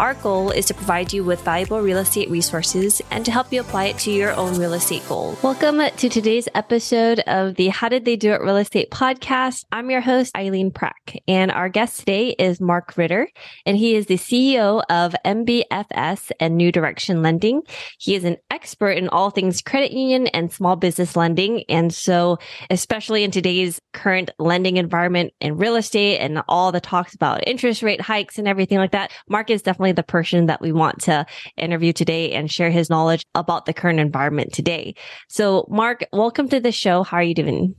[0.00, 3.60] Our goal is to provide you with valuable real estate resources and to help you
[3.60, 5.42] apply it to your own real estate goals.
[5.42, 9.66] Welcome to today's episode of the How Did They Do It Real Estate podcast.
[9.70, 13.28] I'm your host, Eileen Prack, and our guest today is Mark Ritter,
[13.66, 17.60] and he is the CEO of MBFS and New Direction Lending.
[17.98, 21.64] He is an expert in all things credit union and small business lending.
[21.68, 22.38] And so,
[22.70, 27.82] especially in today's current lending environment in real estate and all the talks about interest
[27.82, 31.26] rate hikes and everything like that, Mark is definitely the person that we want to
[31.56, 34.94] interview today and share his knowledge about the current environment today.
[35.28, 37.02] So, Mark, welcome to the show.
[37.02, 37.74] How are you doing?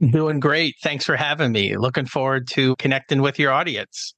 [0.00, 0.76] Doing great.
[0.82, 1.76] Thanks for having me.
[1.76, 4.14] Looking forward to connecting with your audience.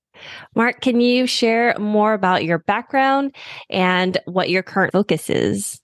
[0.55, 3.34] Mark, can you share more about your background
[3.70, 5.80] and what your current focus is?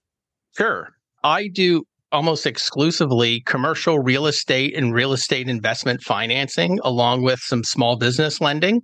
[0.55, 0.89] Sure.
[1.23, 7.63] I do almost exclusively commercial real estate and real estate investment financing, along with some
[7.63, 8.81] small business lending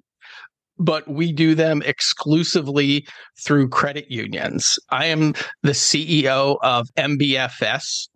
[0.78, 3.06] but we do them exclusively
[3.46, 4.78] through credit unions.
[4.90, 8.08] I am the CEO of MBFS,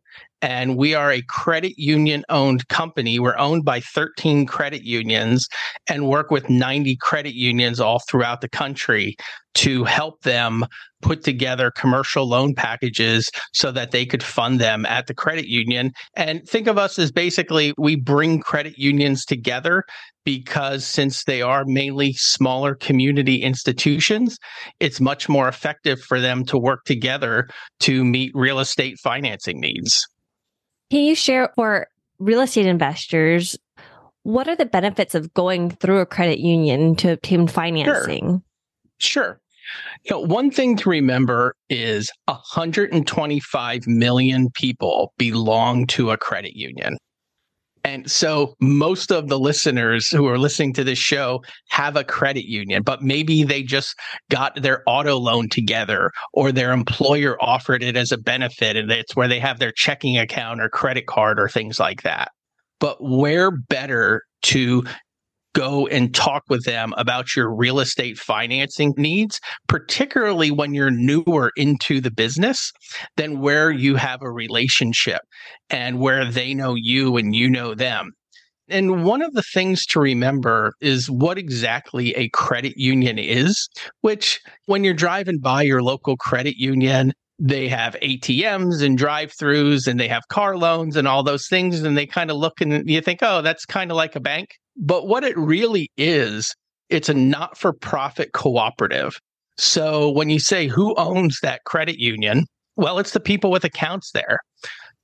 [0.41, 3.19] and we are a credit union owned company.
[3.19, 5.47] We're owned by 13 credit unions
[5.87, 9.15] and work with 90 credit unions all throughout the country
[9.55, 10.65] to help them
[11.01, 15.91] put together commercial loan packages so that they could fund them at the credit union.
[16.15, 19.83] And think of us as basically we bring credit unions together
[20.23, 24.37] because since they are mainly smaller community institutions,
[24.79, 27.47] it's much more effective for them to work together
[27.79, 30.05] to meet real estate financing needs.
[30.89, 31.87] Can you share for
[32.19, 33.57] real estate investors
[34.23, 38.41] what are the benefits of going through a credit union to obtain financing?
[38.97, 39.23] Sure.
[39.23, 39.41] sure.
[40.05, 46.97] You know, one thing to remember is 125 million people belong to a credit union.
[47.87, 52.43] And so most of the listeners who are listening to this show have a credit
[52.43, 53.95] union, but maybe they just
[54.29, 59.15] got their auto loan together or their employer offered it as a benefit and it's
[59.15, 62.31] where they have their checking account or credit card or things like that.
[62.81, 64.83] But where better to
[65.57, 71.51] go and talk with them about your real estate financing needs, particularly when you're newer
[71.55, 72.71] into the business,
[73.15, 75.21] than where you have a relationship
[75.71, 78.11] and where they know you and you know them.
[78.69, 83.67] And one of the things to remember is what exactly a credit union is,
[84.01, 89.87] which when you're driving by your local credit union, they have ATMs and drive throughs
[89.87, 91.81] and they have car loans and all those things.
[91.81, 94.49] And they kind of look and you think, oh, that's kind of like a bank.
[94.77, 96.55] But what it really is,
[96.89, 99.19] it's a not for profit cooperative.
[99.57, 102.45] So when you say who owns that credit union,
[102.75, 104.39] well, it's the people with accounts there.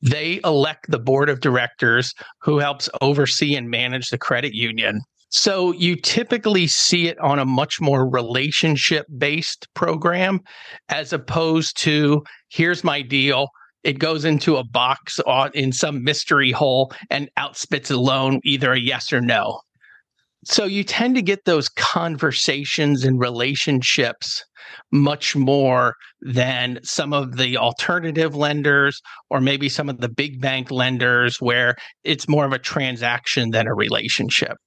[0.02, 5.02] They elect the board of directors who helps oversee and manage the credit union.
[5.30, 10.42] So you typically see it on a much more relationship based program
[10.90, 13.48] as opposed to here's my deal.
[13.84, 15.20] It goes into a box
[15.54, 19.60] in some mystery hole and outspits a loan, either a yes or no.
[20.46, 24.44] So you tend to get those conversations and relationships
[24.92, 30.70] much more than some of the alternative lenders or maybe some of the big bank
[30.70, 34.58] lenders where it's more of a transaction than a relationship.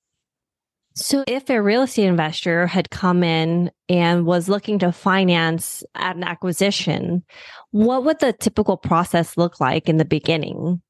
[0.99, 6.25] So, if a real estate investor had come in and was looking to finance an
[6.25, 7.23] acquisition,
[7.71, 10.81] what would the typical process look like in the beginning?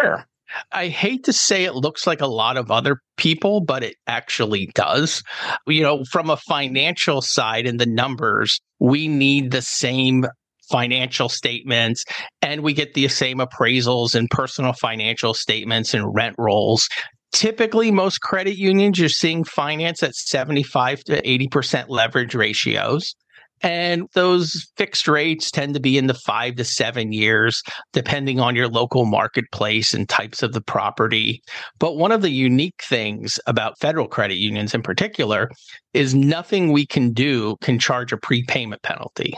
[0.00, 0.24] Sure.
[0.72, 4.70] I hate to say it looks like a lot of other people, but it actually
[4.74, 5.22] does.
[5.66, 10.24] You know, from a financial side and the numbers, we need the same
[10.70, 12.04] financial statements
[12.40, 16.88] and we get the same appraisals and personal financial statements and rent rolls.
[17.32, 23.14] Typically, most credit unions, you're seeing finance at 75 to 80% leverage ratios.
[23.62, 27.62] And those fixed rates tend to be in the five to seven years,
[27.92, 31.40] depending on your local marketplace and types of the property.
[31.78, 35.48] But one of the unique things about federal credit unions in particular
[35.94, 39.34] is nothing we can do can charge a prepayment penalty.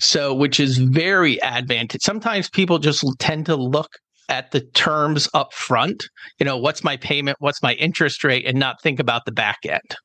[0.00, 2.04] So, which is very advantageous.
[2.04, 3.90] Sometimes people just tend to look
[4.28, 6.04] at the terms up front,
[6.38, 9.58] you know, what's my payment, what's my interest rate, and not think about the back
[9.64, 9.96] end.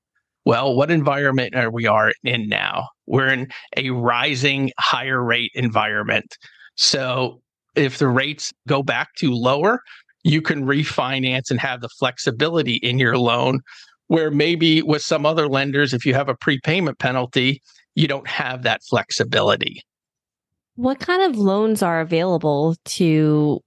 [0.45, 2.87] Well, what environment are we are in now?
[3.05, 3.47] We're in
[3.77, 6.37] a rising higher rate environment.
[6.75, 7.41] So
[7.75, 9.79] if the rates go back to lower,
[10.23, 13.59] you can refinance and have the flexibility in your loan
[14.07, 17.61] where maybe with some other lenders, if you have a prepayment penalty,
[17.95, 19.81] you don't have that flexibility.
[20.75, 23.61] What kind of loans are available to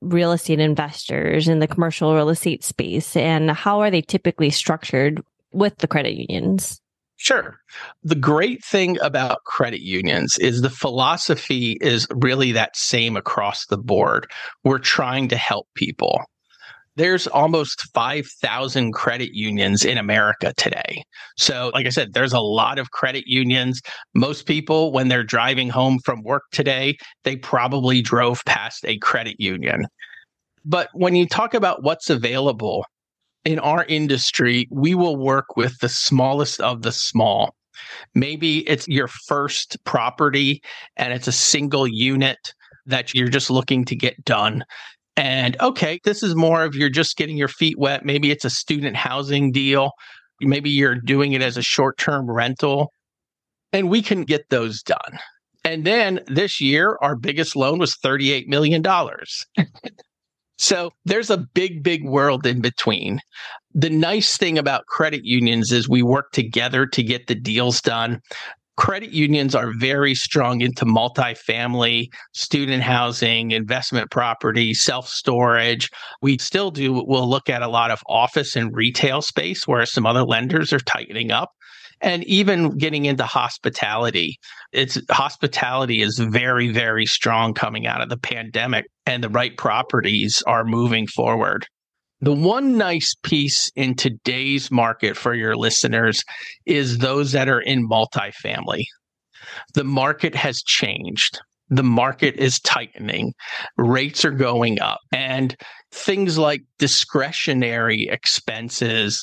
[0.00, 5.22] real estate investors in the commercial real estate space, and how are they typically structured
[5.52, 6.80] with the credit unions?
[7.16, 7.58] Sure.
[8.04, 13.78] The great thing about credit unions is the philosophy is really that same across the
[13.78, 14.30] board.
[14.62, 16.22] We're trying to help people.
[16.98, 21.04] There's almost 5,000 credit unions in America today.
[21.36, 23.80] So, like I said, there's a lot of credit unions.
[24.14, 29.36] Most people, when they're driving home from work today, they probably drove past a credit
[29.38, 29.86] union.
[30.64, 32.84] But when you talk about what's available,
[33.44, 37.54] in our industry, we will work with the smallest of the small.
[38.16, 40.60] Maybe it's your first property
[40.96, 42.38] and it's a single unit
[42.86, 44.64] that you're just looking to get done.
[45.18, 48.04] And okay, this is more of you're just getting your feet wet.
[48.04, 49.90] Maybe it's a student housing deal.
[50.40, 52.92] Maybe you're doing it as a short term rental.
[53.72, 55.18] And we can get those done.
[55.64, 58.82] And then this year, our biggest loan was $38 million.
[60.60, 63.20] So there's a big, big world in between.
[63.74, 68.20] The nice thing about credit unions is we work together to get the deals done.
[68.78, 75.90] Credit unions are very strong into multifamily, student housing, investment property, self storage.
[76.22, 80.06] We still do, we'll look at a lot of office and retail space where some
[80.06, 81.50] other lenders are tightening up
[82.00, 84.38] and even getting into hospitality.
[84.72, 90.40] It's hospitality is very, very strong coming out of the pandemic, and the right properties
[90.46, 91.66] are moving forward.
[92.20, 96.22] The one nice piece in today's market for your listeners
[96.66, 98.84] is those that are in multifamily.
[99.74, 101.40] The market has changed.
[101.70, 103.34] The market is tightening.
[103.76, 105.00] Rates are going up.
[105.12, 105.54] And
[105.92, 109.22] things like discretionary expenses,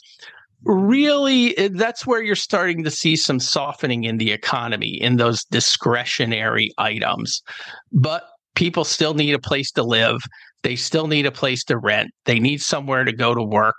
[0.64, 5.44] really eh, that's where you're starting to see some softening in the economy in those
[5.46, 7.44] discretionary items
[7.92, 10.18] but people still need a place to live
[10.66, 12.10] they still need a place to rent.
[12.26, 13.76] They need somewhere to go to work.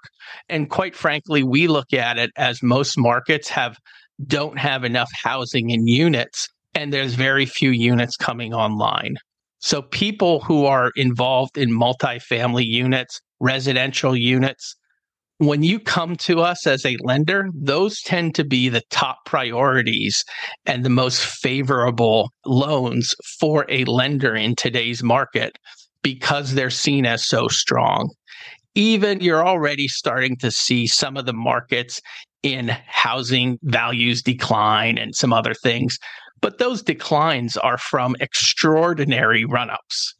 [0.48, 3.76] And quite frankly we look at it as most markets have
[4.24, 6.46] don't have enough housing in units
[6.76, 9.16] and there's very few units coming online.
[9.58, 14.76] So people who are involved in multifamily units residential units
[15.38, 20.24] when you come to us as a lender, those tend to be the top priorities
[20.64, 25.58] and the most favorable loans for a lender in today's market
[26.06, 28.08] because they're seen as so strong.
[28.76, 32.00] Even you're already starting to see some of the markets
[32.44, 35.98] in housing values decline and some other things,
[36.40, 40.14] but those declines are from extraordinary run ups.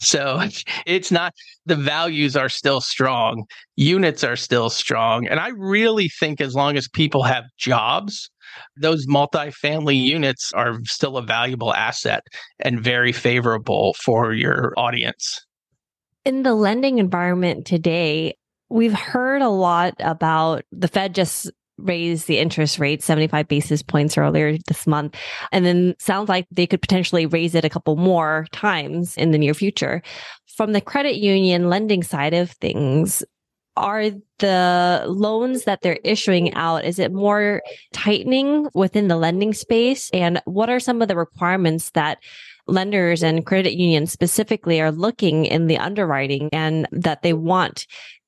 [0.00, 0.42] So
[0.86, 1.32] it's not,
[1.64, 3.44] the values are still strong,
[3.76, 5.26] units are still strong.
[5.26, 8.30] And I really think as long as people have jobs,
[8.76, 12.22] those multifamily units are still a valuable asset
[12.60, 15.44] and very favorable for your audience.
[16.24, 18.36] In the lending environment today,
[18.68, 24.16] we've heard a lot about the Fed just raise the interest rate 75 basis points
[24.16, 25.14] earlier this month.
[25.52, 29.38] And then sounds like they could potentially raise it a couple more times in the
[29.38, 30.02] near future.
[30.56, 33.22] From the credit union lending side of things,
[33.76, 40.10] are the loans that they're issuing out is it more tightening within the lending space
[40.14, 42.18] and what are some of the requirements that
[42.66, 47.86] lenders and credit unions specifically are looking in the underwriting and that they want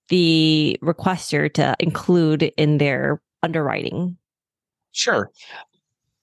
[0.08, 4.16] the requester to include in their underwriting?
[4.92, 5.30] Sure.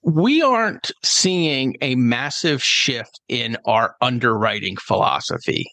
[0.02, 5.66] We aren't seeing a massive shift in our underwriting philosophy.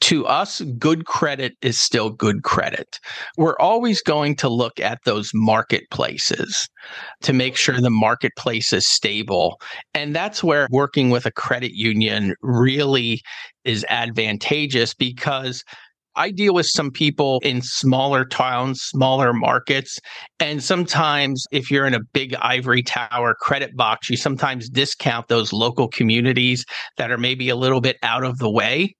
[0.00, 2.98] To us, good credit is still good credit.
[3.36, 6.68] We're always going to look at those marketplaces
[7.22, 9.60] to make sure the marketplace is stable.
[9.94, 13.20] And that's where working with a credit union really
[13.64, 15.62] is advantageous because
[16.18, 20.00] I deal with some people in smaller towns, smaller markets.
[20.40, 25.52] And sometimes, if you're in a big ivory tower credit box, you sometimes discount those
[25.52, 26.64] local communities
[26.96, 28.96] that are maybe a little bit out of the way.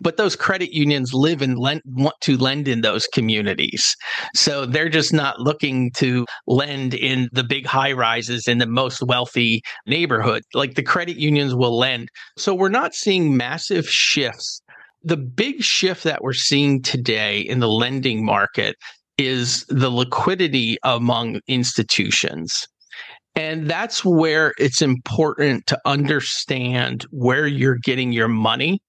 [0.00, 3.96] But those credit unions live and lend, want to lend in those communities.
[4.36, 9.02] So they're just not looking to lend in the big high rises in the most
[9.02, 10.44] wealthy neighborhood.
[10.54, 12.10] Like the credit unions will lend.
[12.38, 14.62] So we're not seeing massive shifts
[15.02, 18.76] the big shift that we're seeing today in the lending market
[19.18, 22.66] is the liquidity among institutions.
[23.34, 28.80] And that's where it's important to understand where you're getting your money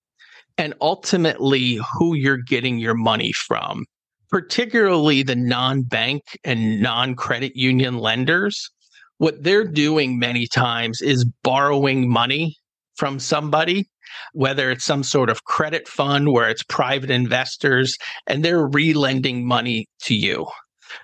[0.58, 3.86] and ultimately who you're getting your money from.
[4.32, 8.70] particularly the non bank and non credit union lenders,
[9.18, 12.56] what they're doing many times is borrowing money
[12.96, 13.88] from somebody,
[14.34, 19.88] whether it's some sort of credit fund where it's private investors, and they're relending money
[20.04, 20.48] to you.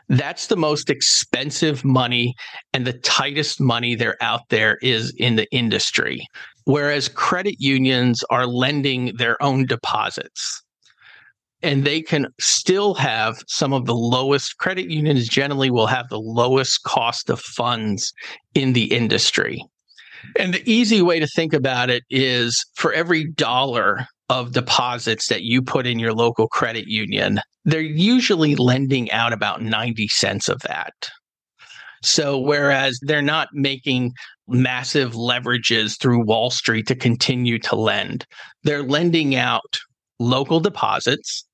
[0.09, 2.35] That's the most expensive money
[2.73, 6.27] and the tightest money there out there is in the industry.
[6.65, 10.61] Whereas credit unions are lending their own deposits
[11.63, 16.19] and they can still have some of the lowest credit unions generally will have the
[16.19, 18.13] lowest cost of funds
[18.53, 19.63] in the industry.
[20.37, 25.43] And the easy way to think about it is for every dollar of deposits that
[25.43, 30.59] you put in your local credit union, they're usually lending out about 90 cents of
[30.61, 30.93] that.
[32.03, 34.13] So, whereas they're not making
[34.47, 38.25] massive leverages through Wall Street to continue to lend,
[38.63, 39.79] they're lending out
[40.19, 41.45] local deposits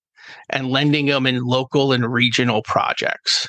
[0.49, 3.47] and lending them in local and regional projects.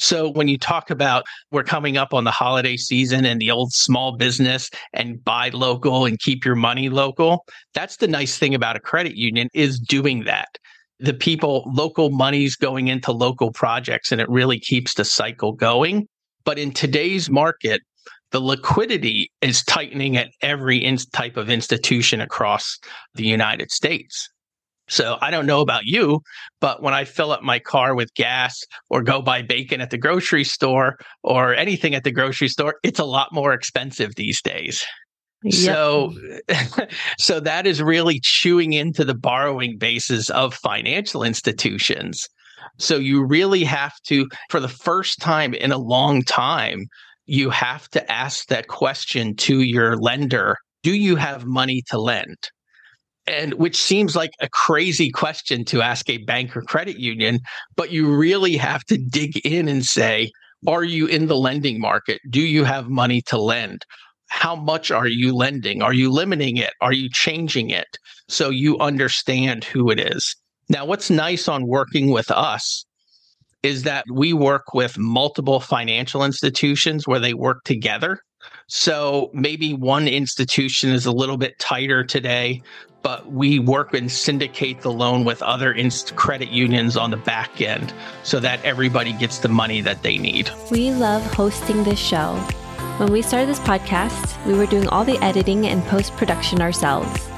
[0.00, 3.72] So when you talk about we're coming up on the holiday season and the old
[3.72, 8.76] small business and buy local and keep your money local, that's the nice thing about
[8.76, 10.48] a credit union is doing that.
[11.00, 16.08] The people, local money's going into local projects and it really keeps the cycle going.
[16.44, 17.82] But in today's market,
[18.32, 22.78] the liquidity is tightening at every in- type of institution across
[23.14, 24.30] the United States.
[24.90, 26.20] So I don't know about you,
[26.60, 29.98] but when I fill up my car with gas or go buy bacon at the
[29.98, 34.84] grocery store or anything at the grocery store, it's a lot more expensive these days.
[35.44, 35.54] Yep.
[35.54, 36.14] So
[37.18, 42.28] so that is really chewing into the borrowing bases of financial institutions.
[42.78, 46.86] So you really have to for the first time in a long time
[47.26, 52.36] you have to ask that question to your lender, do you have money to lend?
[53.26, 57.40] And which seems like a crazy question to ask a bank or credit union,
[57.76, 60.30] but you really have to dig in and say,
[60.66, 62.20] are you in the lending market?
[62.28, 63.84] Do you have money to lend?
[64.28, 65.82] How much are you lending?
[65.82, 66.72] Are you limiting it?
[66.80, 67.98] Are you changing it?
[68.28, 70.36] So you understand who it is.
[70.68, 72.84] Now, what's nice on working with us
[73.62, 78.20] is that we work with multiple financial institutions where they work together.
[78.72, 82.62] So maybe one institution is a little bit tighter today
[83.02, 87.60] but we work and syndicate the loan with other inst- credit unions on the back
[87.60, 90.50] end so that everybody gets the money that they need.
[90.70, 92.34] We love hosting this show.
[92.98, 97.28] When we started this podcast, we were doing all the editing and post production ourselves.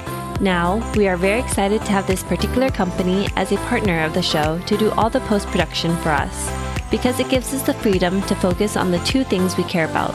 [0.41, 4.23] Now, we are very excited to have this particular company as a partner of the
[4.23, 6.51] show to do all the post production for us
[6.91, 10.15] because it gives us the freedom to focus on the two things we care about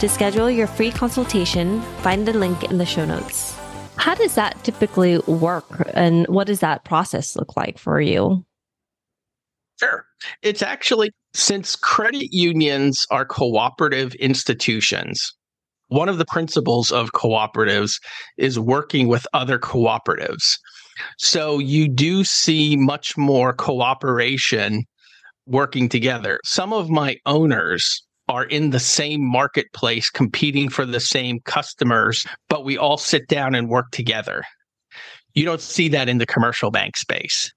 [0.00, 3.54] To schedule your free consultation, find the link in the show notes.
[3.96, 8.42] How does that typically work and what does that process look like for you?
[9.78, 10.06] Sure.
[10.40, 15.34] It's actually since credit unions are cooperative institutions,
[15.88, 18.00] one of the principles of cooperatives
[18.38, 20.56] is working with other cooperatives.
[21.18, 24.84] So you do see much more cooperation
[25.44, 26.40] working together.
[26.42, 32.64] Some of my owners are in the same marketplace competing for the same customers, but
[32.64, 34.44] we all sit down and work together.
[35.34, 37.52] You don't see that in the commercial bank space.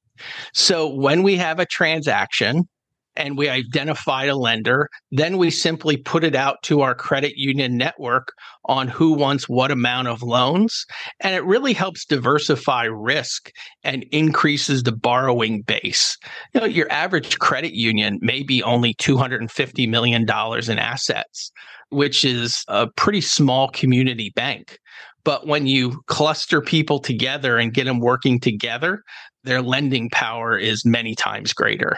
[0.51, 2.67] So when we have a transaction,
[3.15, 4.89] and we identified a lender.
[5.11, 8.33] Then we simply put it out to our credit union network
[8.65, 10.85] on who wants what amount of loans.
[11.19, 13.51] And it really helps diversify risk
[13.83, 16.17] and increases the borrowing base.
[16.53, 21.51] You know, your average credit union may be only $250 million in assets,
[21.89, 24.77] which is a pretty small community bank.
[25.25, 29.03] But when you cluster people together and get them working together,
[29.43, 31.97] their lending power is many times greater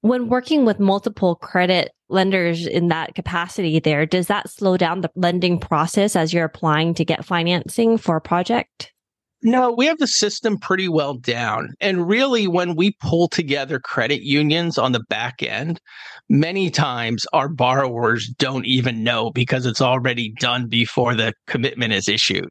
[0.00, 5.10] when working with multiple credit lenders in that capacity there does that slow down the
[5.14, 8.92] lending process as you're applying to get financing for a project
[9.40, 11.74] no, we have the system pretty well down.
[11.80, 15.80] And really, when we pull together credit unions on the back end,
[16.28, 22.08] many times our borrowers don't even know because it's already done before the commitment is
[22.08, 22.48] issued.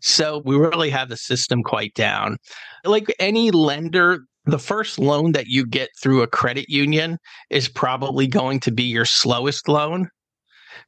[0.00, 2.38] So we really have the system quite down.
[2.84, 7.18] Like any lender, the first loan that you get through a credit union
[7.50, 10.08] is probably going to be your slowest loan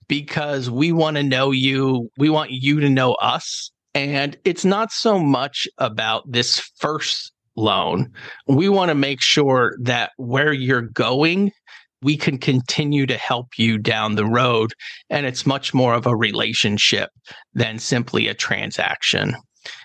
[0.09, 2.09] because we want to know you.
[2.19, 3.71] We want you to know us.
[3.95, 8.11] And it's not so much about this first loan.
[8.47, 11.53] We want to make sure that where you're going,
[12.01, 14.73] we can continue to help you down the road.
[15.11, 17.11] And it's much more of a relationship
[17.55, 19.35] than simply a transaction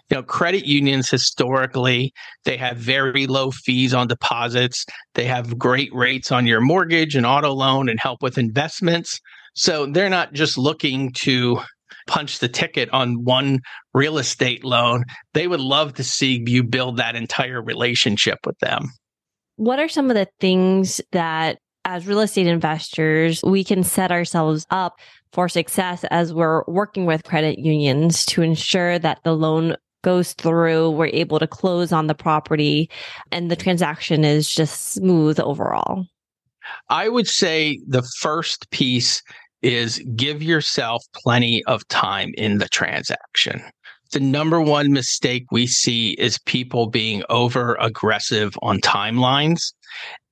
[0.09, 2.13] you know credit unions historically
[2.47, 4.85] they have very low fees on deposits.
[5.15, 9.19] They have great rates on your mortgage and auto loan and help with investments.
[9.53, 11.59] So they're not just looking to
[12.07, 13.59] punch the ticket on one
[13.93, 15.03] real estate loan.
[15.33, 18.91] They would love to see you build that entire relationship with them.
[19.57, 24.65] What are some of the things that as real estate investors, we can set ourselves
[24.69, 24.99] up
[25.31, 29.75] for success as we're working with credit unions to ensure that the loan
[30.07, 32.89] goes through, we're able to close on the property,
[33.33, 36.05] and the transaction is just smooth overall?
[36.87, 39.21] I would say the first piece
[39.61, 43.61] is give yourself plenty of time in the transaction.
[44.13, 49.73] The number one mistake we see is people being over aggressive on timelines.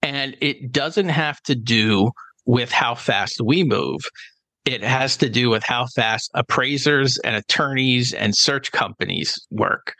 [0.02, 2.12] And it doesn't have to do
[2.46, 4.00] with how fast we move
[4.66, 9.94] it has to do with how fast appraisers and attorneys and search companies work.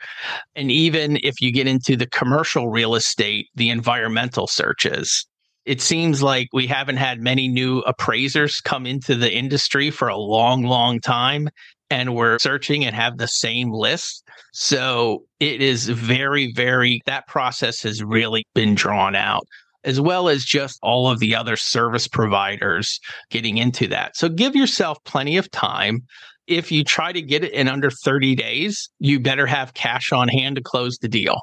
[0.56, 5.24] And even if you get into the commercial real estate, the environmental searches.
[5.64, 10.16] It seems like we haven't had many new appraisers come into the industry for a
[10.16, 11.48] long, long time.
[11.88, 14.24] And we're searching and have the same list.
[14.52, 19.46] So it is very, very, that process has really been drawn out
[19.86, 23.00] as well as just all of the other service providers
[23.30, 24.16] getting into that.
[24.16, 26.02] So give yourself plenty of time.
[26.46, 30.28] If you try to get it in under 30 days, you better have cash on
[30.28, 31.40] hand to close the deal.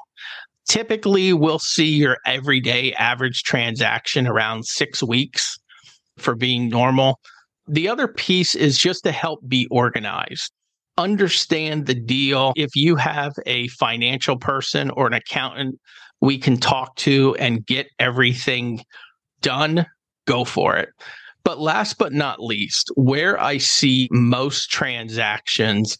[0.68, 5.58] Typically, we'll see your everyday average transaction around six weeks
[6.16, 7.18] for being normal.
[7.66, 10.52] The other piece is just to help be organized
[10.96, 12.52] understand the deal.
[12.56, 15.78] If you have a financial person or an accountant
[16.24, 18.82] we can talk to and get everything
[19.42, 19.86] done,
[20.26, 20.88] go for it.
[21.44, 25.98] But last but not least, where I see most transactions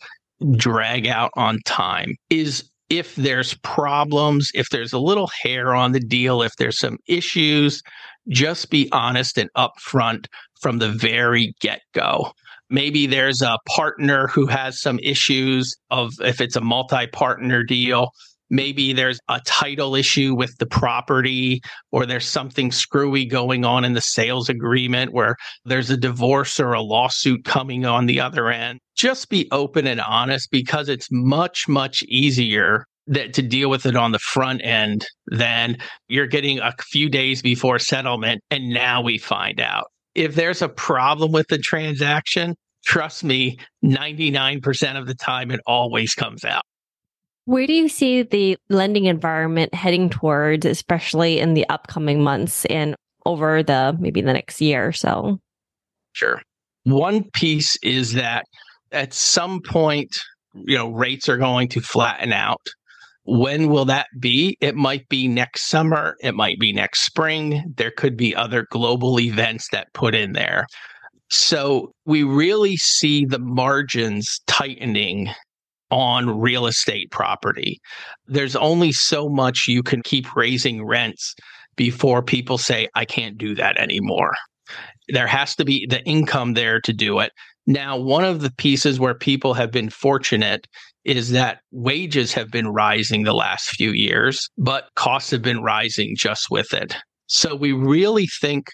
[0.56, 6.00] drag out on time is if there's problems, if there's a little hair on the
[6.00, 7.82] deal, if there's some issues,
[8.28, 10.26] just be honest and upfront
[10.60, 12.32] from the very get go.
[12.70, 18.10] Maybe there's a partner who has some issues of if it's a multi partner deal,
[18.54, 23.94] maybe there's a title issue with the property or there's something screwy going on in
[23.94, 28.78] the sales agreement where there's a divorce or a lawsuit coming on the other end.
[28.96, 33.96] Just be open and honest because it's much much easier that to deal with it
[33.96, 35.76] on the front end than
[36.08, 39.86] you're getting a few days before settlement and now we find out.
[40.14, 42.54] If there's a problem with the transaction
[42.86, 46.62] trust me 99% of the time it always comes out
[47.46, 52.96] where do you see the lending environment heading towards, especially in the upcoming months and
[53.26, 55.38] over the maybe the next year or so?
[56.12, 56.40] Sure.
[56.84, 58.44] One piece is that
[58.92, 60.16] at some point,
[60.54, 62.62] you know, rates are going to flatten out.
[63.24, 64.56] When will that be?
[64.60, 66.14] It might be next summer.
[66.20, 67.72] It might be next spring.
[67.76, 70.66] There could be other global events that put in there.
[71.30, 75.30] So we really see the margins tightening
[75.94, 77.80] on real estate property.
[78.26, 81.36] There's only so much you can keep raising rents
[81.76, 84.34] before people say, I can't do that anymore.
[85.08, 87.30] There has to be the income there to do it.
[87.66, 90.66] Now, one of the pieces where people have been fortunate
[91.04, 96.16] is that wages have been rising the last few years, but costs have been rising
[96.16, 96.96] just with it.
[97.26, 98.66] So we really think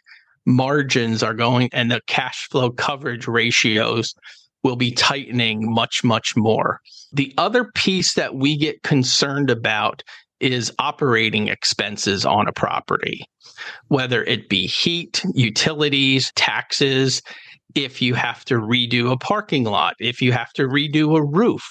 [0.46, 4.14] margins are going and the cash flow coverage ratios
[4.62, 6.80] will be tightening much, much more.
[7.12, 10.02] The other piece that we get concerned about
[10.40, 13.24] is operating expenses on a property,
[13.88, 17.22] whether it be heat, utilities, taxes,
[17.74, 21.62] if you have to redo a parking lot, if you have to redo a roof.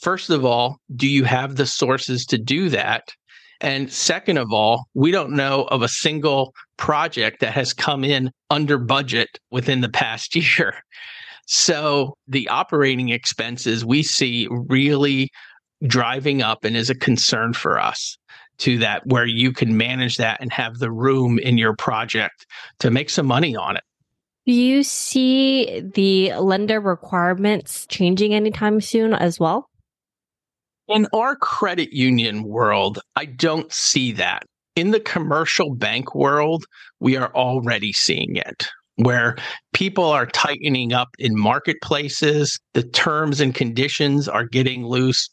[0.00, 3.08] First of all, do you have the sources to do that?
[3.60, 8.30] And second of all, we don't know of a single project that has come in
[8.48, 10.74] under budget within the past year.
[11.52, 15.30] So the operating expenses we see really
[15.84, 18.16] driving up and is a concern for us
[18.58, 22.46] to that where you can manage that and have the room in your project
[22.78, 23.82] to make some money on it.
[24.46, 29.68] Do you see the lender requirements changing anytime soon as well?
[30.86, 34.44] In our credit union world, I don't see that.
[34.76, 36.64] In the commercial bank world,
[37.00, 38.68] we are already seeing it
[39.04, 39.36] where
[39.72, 45.28] people are tightening up in marketplaces, the terms and conditions are getting loose,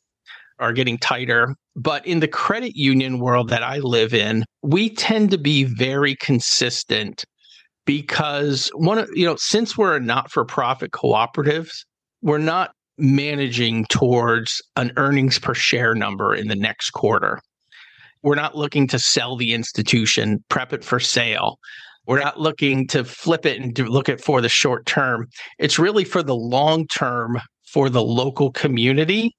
[0.60, 1.56] are getting tighter.
[1.76, 6.16] But in the credit union world that I live in, we tend to be very
[6.16, 7.24] consistent
[7.86, 11.72] because one of, you know, since we're a not-for-profit cooperatives,
[12.22, 17.40] we're not managing towards an earnings per share number in the next quarter.
[18.24, 21.60] We're not looking to sell the institution, prep it for sale.
[22.08, 25.28] We're not looking to flip it and look at for the short term.
[25.60, 29.36] It's really for the long term for the local community,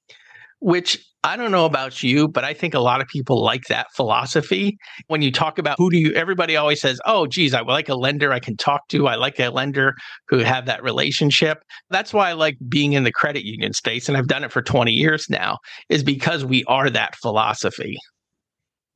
[0.60, 3.88] which I don't know about you, but I think a lot of people like that
[3.96, 4.78] philosophy.
[5.08, 7.96] When you talk about who do you, everybody always says, oh, geez, I like a
[7.96, 9.08] lender I can talk to.
[9.08, 9.94] I like a lender
[10.28, 11.58] who have that relationship.
[11.90, 14.08] That's why I like being in the credit union space.
[14.08, 17.98] And I've done it for 20 years now, is because we are that philosophy.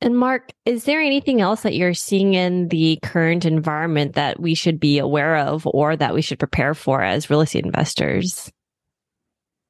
[0.03, 4.53] And Mark, is there anything else that you're seeing in the current environment that we
[4.53, 8.51] should be aware of or that we should prepare for as real estate investors?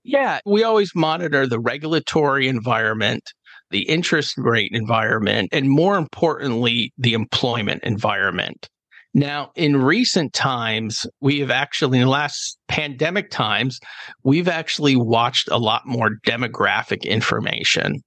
[0.04, 3.32] Yeah, we always monitor the regulatory environment,
[3.70, 8.68] the interest rate environment, and more importantly, the employment environment.
[9.14, 13.80] Now, in recent times, we have actually, in the last pandemic times,
[14.24, 18.02] we've actually watched a lot more demographic information.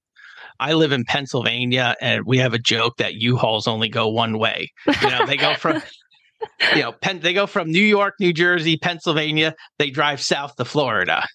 [0.59, 4.71] I live in Pennsylvania and we have a joke that U-Hauls only go one way.
[5.01, 5.81] You know, they go from
[6.75, 10.65] you know, Penn, they go from New York, New Jersey, Pennsylvania, they drive south to
[10.65, 11.25] Florida.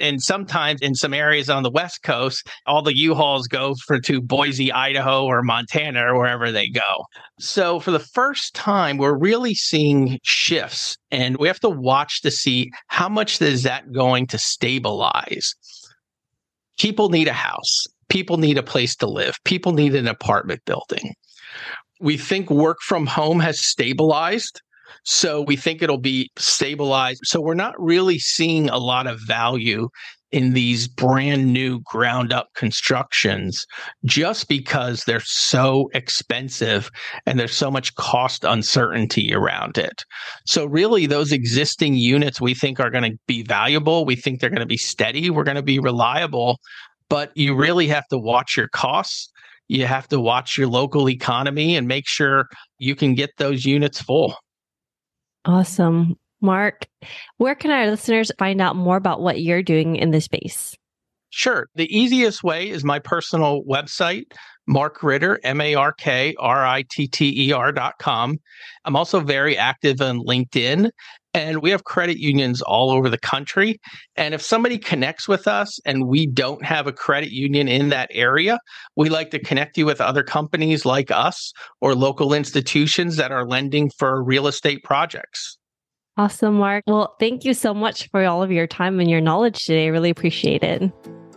[0.00, 4.20] And sometimes in some areas on the West Coast, all the U-Hauls go for to
[4.20, 7.04] Boise, Idaho, or Montana, or wherever they go.
[7.38, 12.32] So for the first time, we're really seeing shifts, and we have to watch to
[12.32, 15.54] see how much is that going to stabilize.
[16.76, 19.34] People need a house people need a place to live.
[19.44, 21.14] People need an apartment building.
[22.00, 24.62] We think work from home has stabilized.
[25.02, 27.22] So we think it'll be stabilized.
[27.24, 29.88] So we're not really seeing a lot of value
[30.30, 33.66] in these brand new ground up constructions
[34.04, 36.90] just because they're so expensive
[37.26, 40.04] and there's so much cost uncertainty around it.
[40.46, 44.04] So really those existing units we think are going to be valuable.
[44.04, 45.30] We think they're going to be steady.
[45.30, 46.60] We're going to be reliable
[47.14, 49.30] but you really have to watch your costs.
[49.68, 52.48] You have to watch your local economy and make sure
[52.80, 54.34] you can get those units full.
[55.44, 56.16] Awesome.
[56.40, 56.88] Mark,
[57.36, 60.74] where can our listeners find out more about what you're doing in this space?
[61.36, 61.68] Sure.
[61.74, 64.26] The easiest way is my personal website,
[64.68, 68.38] Mark Ritter, M A R K R I T T E R dot com.
[68.84, 70.90] I'm also very active on LinkedIn
[71.34, 73.80] and we have credit unions all over the country.
[74.14, 78.10] And if somebody connects with us and we don't have a credit union in that
[78.12, 78.60] area,
[78.94, 83.44] we like to connect you with other companies like us or local institutions that are
[83.44, 85.58] lending for real estate projects.
[86.16, 86.84] Awesome, Mark.
[86.86, 89.90] Well, thank you so much for all of your time and your knowledge today.
[89.90, 90.92] Really appreciate it.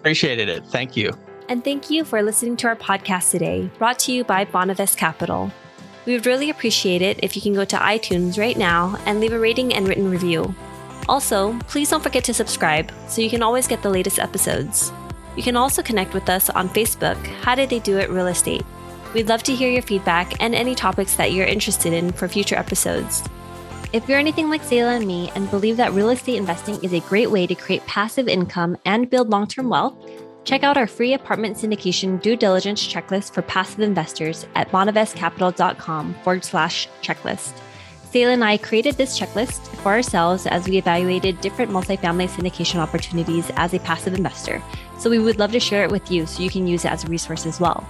[0.07, 0.65] Appreciated it.
[0.67, 1.11] Thank you.
[1.49, 5.51] And thank you for listening to our podcast today, brought to you by Bonavest Capital.
[6.05, 9.33] We would really appreciate it if you can go to iTunes right now and leave
[9.33, 10.55] a rating and written review.
[11.09, 14.93] Also, please don't forget to subscribe so you can always get the latest episodes.
[15.35, 18.63] You can also connect with us on Facebook, How Did They Do It Real Estate.
[19.13, 22.55] We'd love to hear your feedback and any topics that you're interested in for future
[22.55, 23.23] episodes.
[23.93, 26.99] If you're anything like Sayla and me and believe that real estate investing is a
[27.01, 29.95] great way to create passive income and build long term wealth,
[30.47, 36.45] Check out our free apartment syndication due diligence checklist for passive investors at bonavestcapital.com forward
[36.45, 37.51] slash checklist.
[38.13, 43.51] Sayla and I created this checklist for ourselves as we evaluated different multifamily syndication opportunities
[43.57, 44.63] as a passive investor.
[44.97, 47.03] So we would love to share it with you so you can use it as
[47.03, 47.85] a resource as well.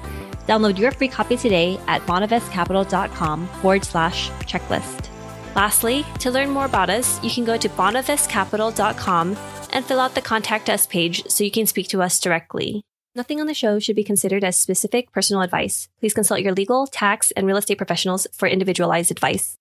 [0.47, 5.11] Download your free copy today at bonavestcapital.com forward slash checklist.
[5.57, 9.35] Lastly, to learn more about us, you can go to bonavestcapital.com
[9.73, 12.83] and fill out the contact us page so you can speak to us directly.
[13.15, 15.89] Nothing on the show should be considered as specific personal advice.
[15.99, 19.55] Please consult your legal, tax, and real estate professionals for individualized advice.